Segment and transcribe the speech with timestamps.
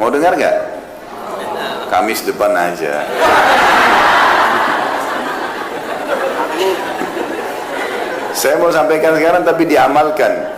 [0.00, 0.56] Mau dengar nggak?
[1.92, 3.04] Kamis depan aja.
[8.32, 10.56] Saya mau sampaikan sekarang tapi diamalkan.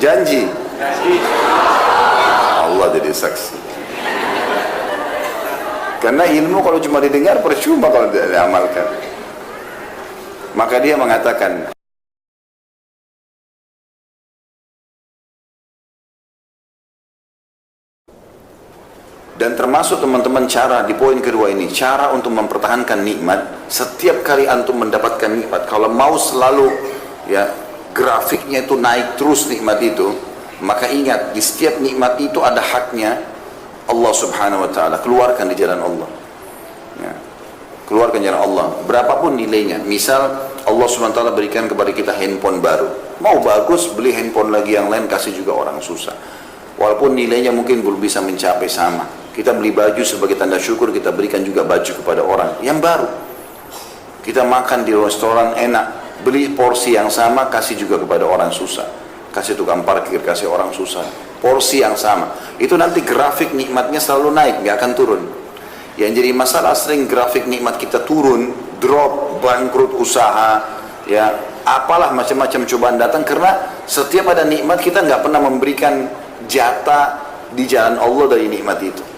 [0.00, 0.48] Janji.
[2.64, 3.60] Allah jadi saksi.
[6.00, 8.88] Karena ilmu kalau cuma didengar percuma kalau tidak diamalkan.
[10.56, 11.68] Maka dia mengatakan,
[19.42, 24.78] Dan termasuk teman-teman cara di poin kedua ini, cara untuk mempertahankan nikmat, setiap kali antum
[24.78, 26.70] mendapatkan nikmat, kalau mau selalu
[27.26, 27.50] ya
[27.90, 30.14] grafiknya itu naik terus nikmat itu,
[30.62, 33.18] maka ingat di setiap nikmat itu ada haknya
[33.90, 35.02] Allah Subhanahu wa taala.
[35.02, 36.08] Keluarkan di jalan Allah.
[37.02, 37.12] Ya.
[37.90, 39.82] Keluarkan jalan Allah, berapapun nilainya.
[39.82, 43.18] Misal Allah Subhanahu wa taala berikan kepada kita handphone baru.
[43.18, 46.14] Mau bagus, beli handphone lagi yang lain kasih juga orang susah.
[46.78, 51.40] Walaupun nilainya mungkin belum bisa mencapai sama kita beli baju sebagai tanda syukur, kita berikan
[51.40, 53.08] juga baju kepada orang yang baru.
[54.20, 58.86] Kita makan di restoran enak, beli porsi yang sama, kasih juga kepada orang susah.
[59.32, 61.02] Kasih tukang parkir, kasih orang susah.
[61.40, 62.36] Porsi yang sama.
[62.60, 65.22] Itu nanti grafik nikmatnya selalu naik, nggak akan turun.
[65.96, 70.60] Yang jadi masalah sering grafik nikmat kita turun, drop, bangkrut usaha,
[71.08, 71.32] ya
[71.64, 76.06] apalah macam-macam cobaan datang karena setiap ada nikmat kita nggak pernah memberikan
[76.46, 79.11] jatah di jalan Allah dari nikmat itu.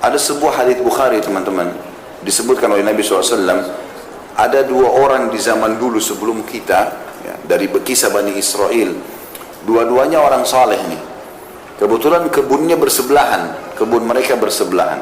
[0.00, 1.76] Ada sebuah hadis Bukhari teman-teman
[2.24, 3.60] disebutkan oleh Nabi SAW
[4.32, 6.80] ada dua orang di zaman dulu sebelum kita
[7.20, 8.96] ya, dari kisah Bani Israel
[9.68, 11.02] dua-duanya orang saleh nih.
[11.76, 15.00] Kebetulan kebunnya bersebelahan kebun mereka bersebelahan.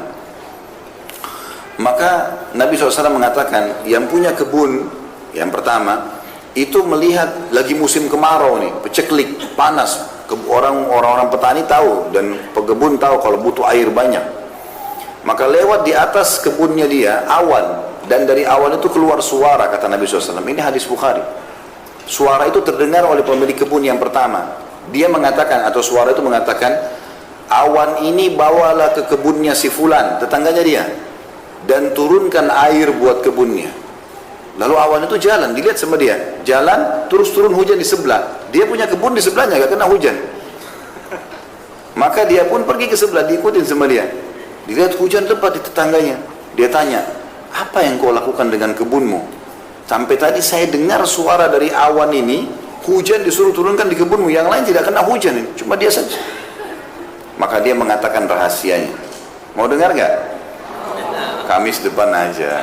[1.79, 2.11] Maka
[2.59, 4.83] Nabi SAW mengatakan yang punya kebun
[5.31, 6.19] yang pertama
[6.59, 10.11] itu melihat lagi musim kemarau nih peceklik panas
[10.51, 14.38] orang orang petani tahu dan pekebun tahu kalau butuh air banyak
[15.27, 20.07] maka lewat di atas kebunnya dia awan dan dari awan itu keluar suara kata Nabi
[20.07, 20.41] SAW.
[20.41, 21.21] Ini hadis Bukhari.
[22.09, 24.57] Suara itu terdengar oleh pemilik kebun yang pertama.
[24.89, 26.73] Dia mengatakan atau suara itu mengatakan
[27.51, 30.83] awan ini bawalah ke kebunnya si fulan, tetangganya dia
[31.69, 33.69] dan turunkan air buat kebunnya.
[34.59, 36.19] Lalu awan itu jalan, dilihat sama dia.
[36.43, 38.43] Jalan, terus turun hujan di sebelah.
[38.51, 40.19] Dia punya kebun di sebelahnya, gak kena hujan.
[41.95, 44.03] Maka dia pun pergi ke sebelah, diikutin sama dia.
[44.69, 46.21] Dilihat hujan lebat di tetangganya.
[46.53, 47.01] Dia tanya,
[47.49, 49.17] apa yang kau lakukan dengan kebunmu?
[49.89, 52.45] Sampai tadi saya dengar suara dari awan ini,
[52.85, 54.29] hujan disuruh turunkan di kebunmu.
[54.29, 56.21] Yang lain tidak kena hujan, cuma dia saja.
[57.41, 58.93] Maka dia mengatakan rahasianya.
[59.57, 60.13] Mau dengar nggak?
[61.49, 62.61] Kamis depan aja.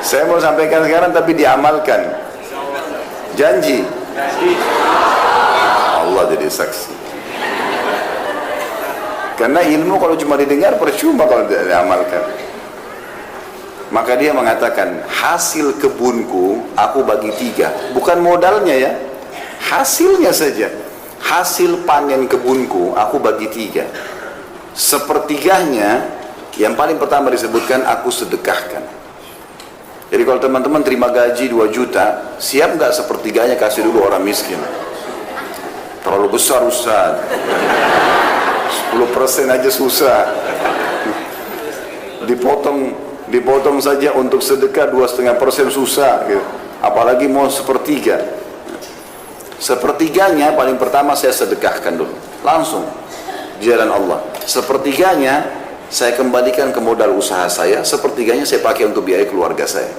[0.00, 2.08] Saya mau sampaikan sekarang tapi diamalkan.
[3.36, 3.84] Janji.
[6.20, 6.92] Allah jadi saksi.
[9.40, 12.24] Karena ilmu kalau cuma didengar percuma kalau tidak diamalkan.
[13.88, 17.72] Maka dia mengatakan hasil kebunku aku bagi tiga.
[17.96, 18.92] Bukan modalnya ya,
[19.72, 20.68] hasilnya saja.
[21.24, 23.88] Hasil panen kebunku aku bagi tiga.
[24.76, 26.04] Sepertiganya
[26.60, 28.84] yang paling pertama disebutkan aku sedekahkan.
[30.10, 34.58] Jadi kalau teman-teman terima gaji 2 juta, siap nggak sepertiganya kasih dulu orang miskin?
[36.20, 37.16] Terlalu besar Ustaz.
[38.92, 40.20] 10% aja susah.
[42.28, 42.92] Dipotong
[43.32, 46.44] dipotong saja untuk sedekah dua setengah persen susah gitu.
[46.84, 48.20] apalagi mau sepertiga.
[49.56, 52.12] Sepertiganya paling pertama saya sedekahkan dulu
[52.44, 52.84] langsung.
[53.56, 54.20] Di jalan Allah.
[54.44, 55.48] Sepertiganya
[55.88, 59.90] saya kembalikan ke modal usaha saya sepertiganya saya pakai untuk biaya keluarga saya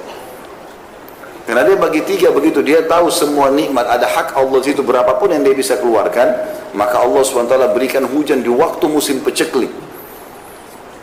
[1.52, 5.44] karena dia bagi tiga begitu, dia tahu semua nikmat, ada hak Allah itu berapapun yang
[5.44, 6.32] dia bisa keluarkan,
[6.72, 9.68] maka Allah SWT berikan hujan di waktu musim peceklik.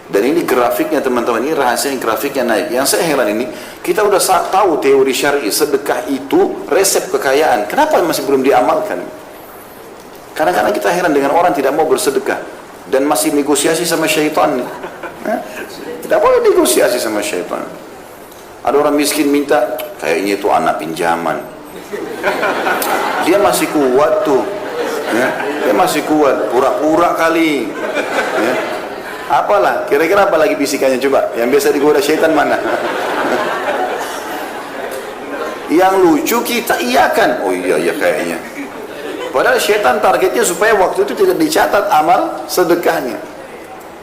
[0.09, 2.73] Dan ini grafiknya teman-teman, ini rahasia yang grafiknya naik.
[2.73, 3.45] Yang saya heran ini,
[3.85, 4.17] kita udah
[4.49, 7.69] tahu teori syari, sedekah itu resep kekayaan.
[7.69, 9.05] Kenapa masih belum diamalkan?
[10.33, 12.41] Kadang-kadang kita heran dengan orang tidak mau bersedekah
[12.89, 14.65] dan masih negosiasi sama syaitan.
[16.09, 17.69] Tidak boleh negosiasi sama syaitan.
[18.65, 21.39] Ada orang miskin minta, kayaknya itu anak pinjaman.
[23.27, 24.43] Dia masih kuat tuh.
[25.09, 25.29] Ya.
[25.65, 27.73] dia masih kuat pura-pura kali.
[28.39, 28.55] Ya.
[29.29, 31.33] apalah kira-kira apa lagi bisikannya coba?
[31.37, 32.57] Yang biasa digoda syaitan mana?
[35.69, 37.45] Yang lucu kita iakan.
[37.45, 38.39] Oh iya iya kayaknya.
[39.29, 43.21] Padahal syaitan targetnya supaya waktu itu tidak dicatat amal sedekahnya.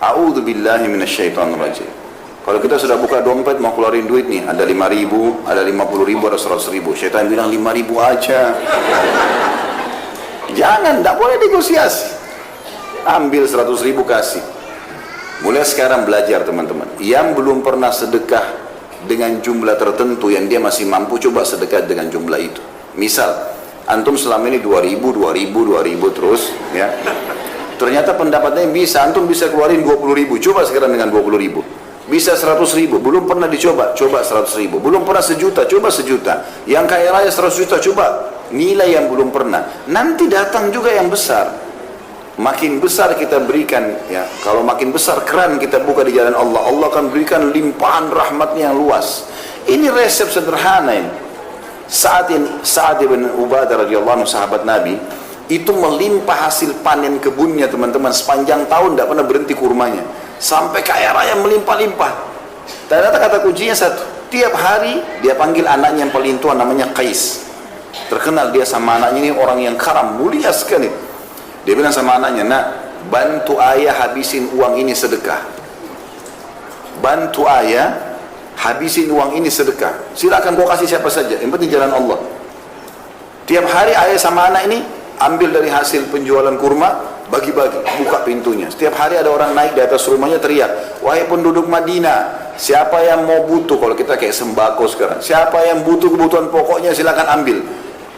[0.02, 2.05] A'udzu billahi minasyaitonir rajim
[2.46, 6.30] kalau kita sudah buka dompet mau keluarin duit nih, ada 5 ribu, ada 50 ribu,
[6.30, 6.94] ada 100 ribu.
[6.94, 8.54] Syaitan bilang 5 ribu aja.
[10.54, 12.14] Jangan, tidak boleh negosiasi.
[13.02, 14.46] Ambil 100 ribu kasih.
[15.42, 16.86] Mulai sekarang belajar teman-teman.
[17.02, 18.46] Yang belum pernah sedekah
[19.10, 22.62] dengan jumlah tertentu yang dia masih mampu coba sedekah dengan jumlah itu.
[22.94, 23.34] Misal,
[23.90, 26.94] antum selama ini 2000, 2000, 2000 terus ya.
[27.82, 31.85] Ternyata pendapatnya bisa, antum bisa keluarin 20 ribu, coba sekarang dengan 20 ribu.
[32.06, 34.78] Bisa 100 ribu, belum pernah dicoba, coba 100 ribu.
[34.78, 36.46] Belum pernah sejuta, coba sejuta.
[36.70, 38.06] Yang kaya raya 100 juta, coba
[38.54, 39.66] nilai yang belum pernah.
[39.90, 41.50] Nanti datang juga yang besar.
[42.38, 44.22] Makin besar kita berikan, ya.
[44.46, 48.78] Kalau makin besar keran kita buka di jalan Allah, Allah akan berikan limpahan rahmatnya yang
[48.78, 49.26] luas.
[49.66, 51.10] Ini resep sederhana ini.
[51.90, 54.94] Saat ini, saat ibn Ubadah radhiyallahu anhu sahabat Nabi,
[55.50, 60.06] itu melimpah hasil panen kebunnya teman-teman sepanjang tahun tidak pernah berhenti kurmanya
[60.40, 62.14] sampai kaya raya melimpah-limpah.
[62.90, 64.04] Ternyata kata kuncinya satu.
[64.34, 67.46] Tiap hari dia panggil anaknya yang paling tua namanya Qais.
[68.12, 70.92] Terkenal dia sama anaknya ini orang yang karam mulia sekali.
[71.64, 72.64] Dia bilang sama anaknya nak
[73.10, 75.40] bantu ayah habisin uang ini sedekah.
[77.00, 78.18] Bantu ayah
[78.60, 80.16] habisin uang ini sedekah.
[80.18, 81.38] Silakan kau kasih siapa saja.
[81.38, 82.20] Yang penting jalan Allah.
[83.46, 84.82] Tiap hari ayah sama anak ini
[85.20, 88.70] ambil dari hasil penjualan kurma, bagi-bagi, buka pintunya.
[88.70, 93.46] Setiap hari ada orang naik di atas rumahnya teriak, wahai penduduk Madinah, siapa yang mau
[93.50, 97.58] butuh, kalau kita kayak sembako sekarang, siapa yang butuh kebutuhan pokoknya silakan ambil.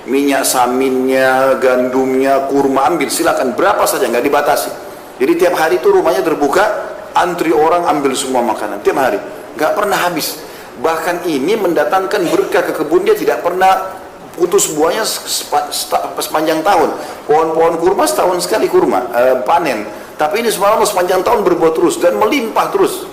[0.08, 4.72] Minyak saminnya, gandumnya, kurma ambil, silakan berapa saja, nggak dibatasi.
[5.20, 6.64] Jadi tiap hari itu rumahnya terbuka,
[7.12, 9.20] antri orang ambil semua makanan, tiap hari,
[9.60, 10.40] nggak pernah habis.
[10.78, 13.97] Bahkan ini mendatangkan berkah ke kebun dia tidak pernah
[14.38, 15.02] putus buahnya
[16.22, 16.94] sepanjang tahun.
[17.26, 19.90] Pohon-pohon kurma setahun sekali kurma e, panen.
[20.16, 23.10] Tapi ini subhanallah sepanjang tahun berbuah terus dan melimpah terus.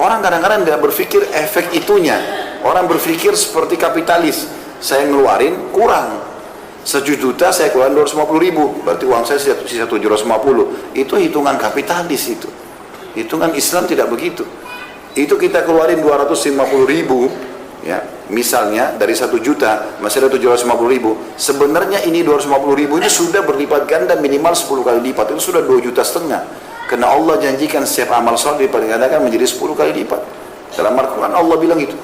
[0.00, 2.16] Orang kadang-kadang tidak berpikir efek itunya.
[2.64, 4.48] Orang berpikir seperti kapitalis.
[4.80, 6.24] Saya ngeluarin kurang.
[6.82, 8.82] Sejuta saya keluarin 250 ribu.
[8.82, 10.96] Berarti uang saya sisa 750.
[10.98, 12.48] Itu hitungan kapitalis itu.
[13.14, 14.42] Hitungan Islam tidak begitu.
[15.12, 16.56] Itu kita keluarin 250
[16.88, 17.28] ribu
[17.82, 17.98] ya.
[18.32, 21.18] Misalnya dari satu juta masih ada 750 ribu.
[21.36, 25.36] Sebenarnya ini 250 ribu ini sudah berlipat ganda minimal 10 kali lipat.
[25.36, 26.40] Itu sudah 2 juta setengah.
[26.88, 30.20] Karena Allah janjikan setiap amal saleh dilipat gandakan menjadi 10 kali lipat.
[30.72, 31.94] Dalam Al-Quran Allah bilang itu.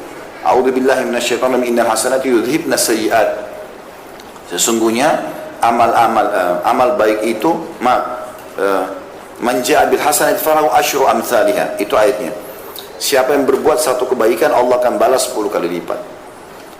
[0.44, 2.28] A'udhu billahi minasyaitanir innal hasanati
[2.76, 3.28] sayyiat.
[4.52, 5.28] Sesungguhnya
[5.60, 7.50] amal-amal uh, amal baik itu
[7.82, 8.22] ma
[8.56, 8.84] uh,
[9.42, 10.40] manja bil hasanati
[10.78, 11.04] asyru
[11.78, 12.32] itu ayatnya
[12.99, 16.19] Siapa yang berbuat satu kebaikan Allah akan balas 10 kali lipat.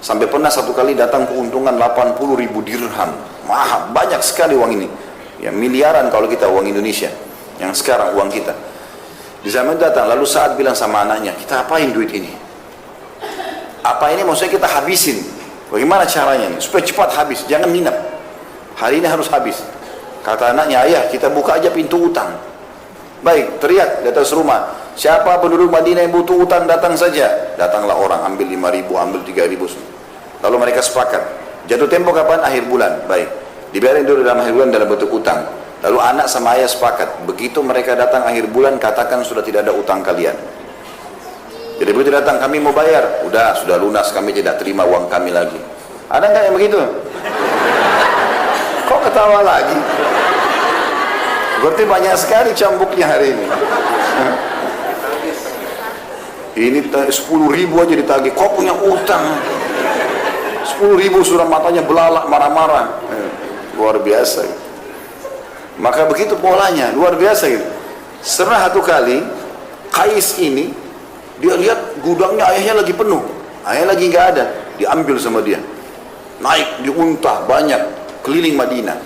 [0.03, 3.15] Sampai pernah satu kali datang keuntungan 80 ribu dirham.
[3.47, 4.89] Mahal, banyak sekali uang ini.
[5.39, 7.11] Ya miliaran kalau kita uang Indonesia.
[7.63, 8.55] Yang sekarang uang kita.
[9.43, 12.31] Di zaman datang, lalu saat bilang sama anaknya, kita apain duit ini?
[13.87, 15.23] Apa ini maksudnya kita habisin?
[15.71, 16.59] Bagaimana caranya ini?
[16.59, 17.95] Supaya cepat habis, jangan minap.
[18.75, 19.63] Hari ini harus habis.
[20.27, 22.35] Kata anaknya, ayah kita buka aja pintu utang.
[23.23, 24.75] Baik, teriak di atas rumah.
[24.99, 27.55] Siapa penduduk Madinah yang butuh utang datang saja.
[27.55, 29.71] Datanglah orang ambil 5 ribu, ambil 3 ribu.
[30.43, 31.23] Lalu mereka sepakat.
[31.71, 32.43] Jatuh tempo kapan?
[32.43, 33.07] Akhir bulan.
[33.07, 33.31] Baik.
[33.71, 35.47] Dibiarin dulu dalam akhir bulan dalam bentuk utang.
[35.87, 37.31] Lalu anak sama ayah sepakat.
[37.31, 40.35] Begitu mereka datang akhir bulan, katakan sudah tidak ada utang kalian.
[41.79, 45.63] Jadi begitu datang kami mau bayar, udah sudah lunas kami tidak terima uang kami lagi.
[46.11, 46.81] Ada nggak yang begitu?
[48.91, 49.79] Kok ketawa lagi?
[51.63, 53.47] Berarti banyak sekali cambuknya hari ini.
[56.59, 57.15] Ini 10
[57.55, 58.35] ribu aja ditagih.
[58.35, 59.39] Kau punya utang.
[60.67, 62.99] 10 ribu sudah matanya belalak marah-marah.
[63.15, 63.31] Eh,
[63.79, 64.43] luar biasa.
[65.79, 67.67] Maka begitu polanya, luar biasa gitu.
[68.19, 69.23] Setelah satu kali,
[69.95, 70.75] Kais ini,
[71.39, 73.23] dia lihat gudangnya ayahnya lagi penuh.
[73.63, 75.63] Ayah lagi nggak ada, diambil sama dia.
[76.43, 77.83] Naik diuntah banyak,
[78.23, 78.99] keliling Madinah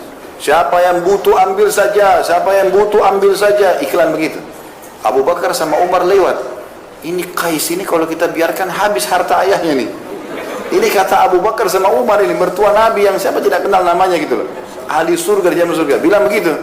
[0.42, 4.42] Siapa yang butuh ambil saja, siapa yang butuh ambil saja, iklan begitu.
[5.06, 6.34] Abu Bakar sama Umar lewat.
[7.02, 9.90] Ini Kais ini kalau kita biarkan habis harta ayahnya nih.
[10.72, 14.40] Ini kata Abu Bakar sama Umar ini mertua Nabi yang siapa tidak kenal namanya gitu
[14.40, 14.48] loh.
[14.88, 16.00] Ahli surga di jalan surga.
[16.00, 16.54] Bilang begitu.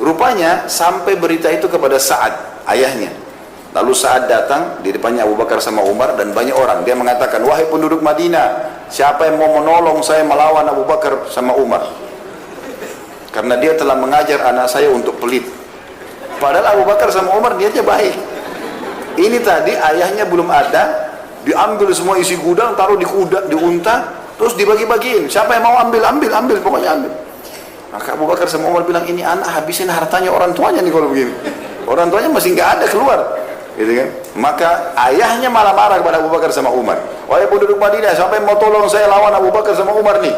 [0.00, 3.14] Rupanya sampai berita itu kepada Sa'ad, ayahnya.
[3.70, 6.82] Lalu saat datang di depannya Abu Bakar sama Umar dan banyak orang.
[6.82, 12.04] Dia mengatakan, wahai penduduk Madinah, siapa yang mau menolong saya melawan Abu Bakar sama Umar?
[13.34, 15.42] karena dia telah mengajar anak saya untuk pelit
[16.38, 18.14] padahal Abu Bakar sama Umar dia aja baik
[19.20, 21.12] ini tadi ayahnya belum ada
[21.44, 25.30] diambil semua isi gudang taruh di kuda di unta terus dibagi-bagiin.
[25.30, 27.12] Siapa yang mau ambil ambil ambil pokoknya ambil.
[27.94, 31.30] Maka Abu Bakar sama Umar bilang ini anak habisin hartanya orang tuanya nih kalau begini.
[31.86, 33.20] Orang tuanya masih nggak ada keluar.
[33.78, 34.08] Gitu kan?
[34.34, 36.98] Maka ayahnya malah marah kepada Abu Bakar sama Umar.
[37.30, 40.34] Wahai penduduk Madinah siapa yang mau tolong saya lawan Abu Bakar sama Umar nih?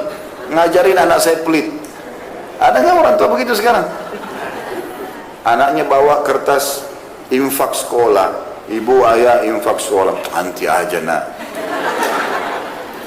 [0.52, 1.72] Ngajarin anak saya pelit.
[2.60, 3.88] Ada nggak orang tua begitu sekarang?
[5.44, 6.84] Anaknya bawa kertas
[7.32, 11.22] infak sekolah, ibu ayah infak sekolah, anti aja nak.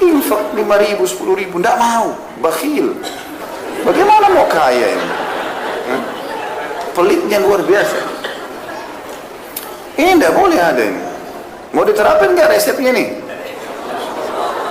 [0.00, 2.96] Infak lima ribu, sepuluh ribu, tidak mau, bakhil.
[3.84, 5.08] Bagaimana mau kaya ini?
[5.88, 6.02] Hmm?
[6.96, 8.00] Pelitnya luar biasa.
[10.00, 11.02] Ini tidak boleh ada ini.
[11.76, 13.08] Mau diterapin nggak resepnya nih?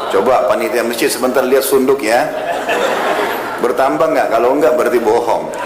[0.10, 2.26] Coba panitia masjid sebentar lihat sunduk ya.
[3.62, 4.34] Bertambah nggak?
[4.34, 5.54] Kalau enggak berarti bohong.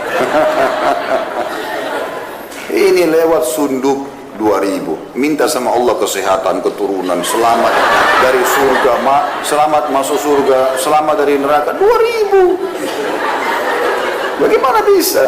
[2.73, 7.73] Ini lewat sunduk 2000 minta sama Allah kesehatan keturunan selamat
[8.21, 11.73] dari surga ma, selamat masuk surga selamat dari neraka.
[11.77, 15.25] 2000 bagaimana bisa?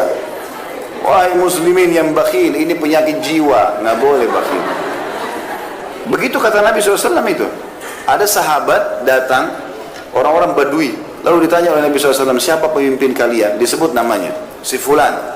[1.06, 3.78] Wahai muslimin yang bakhil ini penyakit jiwa.
[3.78, 4.62] Nggak boleh bakhil.
[6.10, 7.46] Begitu kata Nabi SAW itu.
[8.06, 9.50] Ada sahabat datang
[10.14, 10.94] orang-orang badui.
[11.26, 13.58] Lalu ditanya oleh Nabi SAW, siapa pemimpin kalian?
[13.58, 14.30] Disebut namanya,
[14.62, 15.35] si Fulan.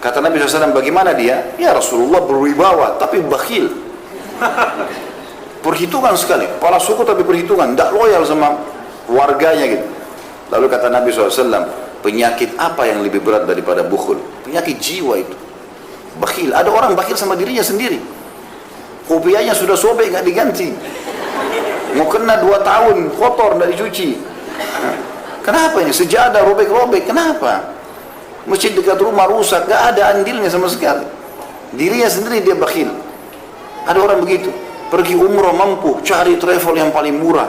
[0.00, 1.52] Kata Nabi SAW, bagaimana dia?
[1.60, 3.68] Ya Rasulullah berwibawa, tapi bakhil.
[5.60, 8.56] Perhitungan sekali, para suku tapi perhitungan, tidak loyal sama
[9.12, 9.86] warganya gitu.
[10.48, 11.68] Lalu kata Nabi SAW,
[12.00, 14.16] penyakit apa yang lebih berat daripada bukhul?
[14.48, 15.36] Penyakit jiwa itu.
[16.16, 18.00] Bakhil, ada orang bakhil sama dirinya sendiri.
[19.04, 20.72] Kopiahnya sudah sobek, nggak diganti.
[22.00, 24.16] Mau kena dua tahun, kotor, nggak dicuci.
[25.44, 25.92] Kenapa ini?
[25.92, 27.04] Sejadah robek-robek.
[27.04, 27.79] Kenapa?
[28.48, 29.68] Masjid dekat rumah rusak.
[29.68, 31.04] Gak ada andilnya sama sekali.
[31.76, 32.88] Dirinya sendiri dia bakhil.
[33.84, 34.48] Ada orang begitu.
[34.88, 36.00] Pergi umroh mampu.
[36.04, 37.48] Cari travel yang paling murah.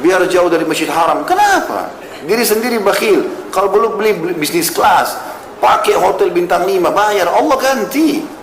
[0.00, 1.22] Biar jauh dari masjid haram.
[1.28, 1.92] Kenapa?
[2.24, 3.50] Diri sendiri bakhil.
[3.54, 5.16] Kalau belum beli, bisnis kelas.
[5.60, 6.90] Pakai hotel bintang 5.
[6.90, 7.28] Bayar.
[7.30, 8.40] Allah ganti.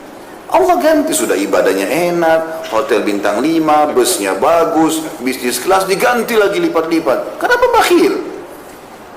[0.47, 7.35] Allah ganti sudah ibadahnya enak, hotel bintang 5, busnya bagus, bisnis kelas diganti lagi lipat-lipat.
[7.35, 8.23] Kenapa bakhil?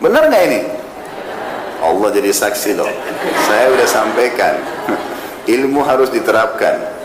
[0.03, 0.61] Benar nggak ini?
[1.81, 2.89] Allah jadi saksi loh.
[3.49, 4.55] Saya udah sampaikan.
[5.61, 7.01] Ilmu harus diterapkan.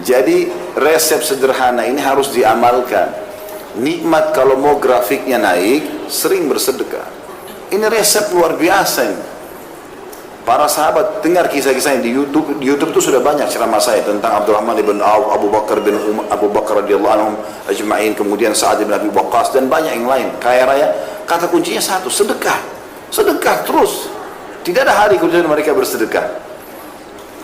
[0.00, 3.10] Jadi resep sederhana ini harus diamalkan.
[3.78, 7.06] Nikmat kalau mau grafiknya naik, sering bersedekah.
[7.70, 9.24] Ini resep luar biasa ini.
[10.40, 12.58] Para sahabat dengar kisah-kisahnya di YouTube.
[12.58, 16.26] Di YouTube itu sudah banyak ceramah saya tentang Abdurrahman bin Auf, Abu Bakar bin Umar,
[16.32, 17.34] Abu Bakar radhiyallahu anhum
[17.70, 20.28] ajma'in, kemudian Sa'ad bin Abi Waqqas dan banyak yang lain.
[20.42, 20.88] Kaya raya.
[21.28, 22.79] Kata kuncinya satu, sedekah.
[23.10, 24.08] Sedekah terus.
[24.64, 26.40] Tidak ada hari kemudian mereka bersedekah.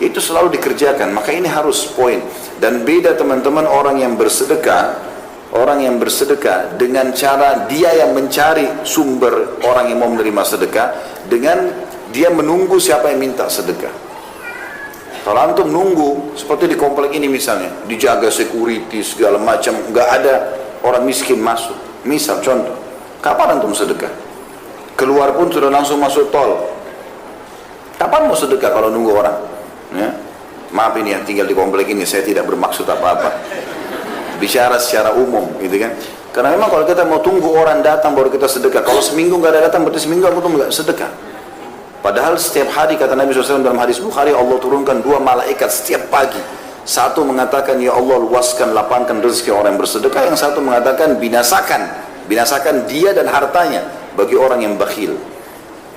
[0.01, 1.11] Itu selalu dikerjakan.
[1.13, 2.23] Maka ini harus poin.
[2.57, 5.07] Dan beda teman-teman orang yang bersedekah
[5.55, 10.87] orang yang bersedekah dengan cara dia yang mencari sumber orang yang mau menerima sedekah
[11.31, 11.71] dengan
[12.11, 13.91] dia menunggu siapa yang minta sedekah.
[15.27, 20.33] Kalau antum nunggu, seperti di komplek ini misalnya, dijaga security segala macam, nggak ada
[20.87, 21.75] orang miskin masuk.
[22.07, 22.71] Misal contoh,
[23.19, 24.07] kapan antum sedekah?
[24.97, 26.73] Keluar pun sudah langsung masuk tol.
[28.01, 29.37] Kapan mau sedekah kalau nunggu orang?
[29.93, 30.09] Ya?
[30.73, 33.29] Maaf ini yang tinggal di komplek ini, saya tidak bermaksud apa-apa.
[34.41, 35.93] Bicara secara umum, gitu kan?
[36.33, 38.81] Karena memang kalau kita mau tunggu orang datang baru kita sedekah.
[38.81, 41.09] Kalau seminggu nggak ada datang, berarti seminggu aku nggak sedekah.
[42.01, 46.41] Padahal setiap hari kata Nabi SAW dalam hadis Bukhari Allah turunkan dua malaikat setiap pagi.
[46.85, 50.29] Satu mengatakan ya Allah luaskan lapangkan rezeki orang yang bersedekah.
[50.29, 52.05] Yang satu mengatakan binasakan.
[52.29, 55.13] Binasakan dia dan hartanya bagi orang yang bakhil.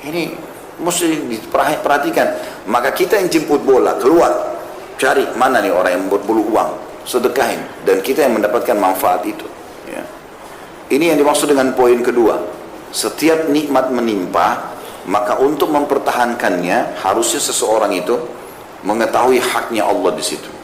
[0.04, 0.36] Ini
[0.76, 2.26] mesti diperhatikan.
[2.68, 4.60] Maka kita yang jemput bola keluar.
[5.00, 6.70] Cari mana nih orang yang membuat bulu uang.
[7.08, 7.64] Sedekahin.
[7.88, 9.48] Dan kita yang mendapatkan manfaat itu.
[9.88, 10.04] Ya.
[10.92, 12.36] Ini yang dimaksud dengan poin kedua.
[12.92, 14.76] Setiap nikmat menimpa,
[15.08, 18.20] maka untuk mempertahankannya harusnya seseorang itu
[18.84, 20.59] mengetahui haknya Allah di situ.